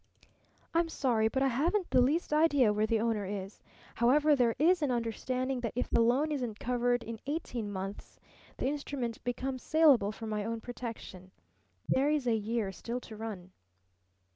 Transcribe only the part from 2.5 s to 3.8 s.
where the owner is.